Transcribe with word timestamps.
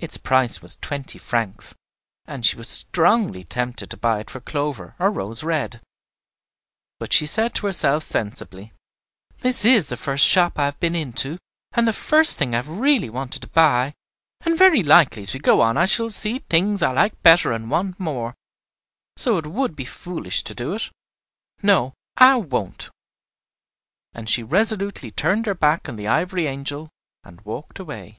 Its 0.00 0.16
price 0.16 0.60
was 0.60 0.74
twenty 0.74 1.16
francs, 1.16 1.72
and 2.26 2.44
she 2.44 2.56
was 2.56 2.66
strongly 2.68 3.44
tempted 3.44 3.88
to 3.88 3.96
buy 3.96 4.18
it 4.18 4.28
for 4.30 4.40
Clover 4.40 4.96
or 4.98 5.08
Rose 5.12 5.44
Red. 5.44 5.80
But 6.98 7.12
she 7.12 7.26
said 7.26 7.54
to 7.54 7.66
herself 7.66 8.02
sensibly, 8.02 8.72
"This 9.38 9.64
is 9.64 9.86
the 9.86 9.96
first 9.96 10.26
shop 10.26 10.58
I 10.58 10.64
have 10.64 10.80
been 10.80 10.96
into 10.96 11.38
and 11.70 11.86
the 11.86 11.92
first 11.92 12.38
thing 12.38 12.54
I 12.54 12.56
have 12.56 12.66
really 12.68 13.08
wanted 13.08 13.42
to 13.42 13.46
buy, 13.50 13.94
and 14.40 14.58
very 14.58 14.82
likely 14.82 15.22
as 15.22 15.32
we 15.32 15.38
go 15.38 15.60
on 15.60 15.76
I 15.76 15.86
shall 15.86 16.10
see 16.10 16.40
things 16.40 16.82
I 16.82 16.90
like 16.90 17.22
better 17.22 17.52
and 17.52 17.70
want 17.70 18.00
more, 18.00 18.34
so 19.16 19.36
it 19.38 19.46
would 19.46 19.76
be 19.76 19.84
foolish 19.84 20.42
to 20.42 20.56
do 20.56 20.72
it. 20.72 20.90
No, 21.62 21.94
I 22.16 22.34
won't." 22.34 22.90
And 24.12 24.28
she 24.28 24.42
resolutely 24.42 25.12
turned 25.12 25.46
her 25.46 25.54
back 25.54 25.88
on 25.88 25.94
the 25.94 26.08
ivory 26.08 26.48
angel, 26.48 26.88
and 27.22 27.40
walked 27.42 27.78
away. 27.78 28.18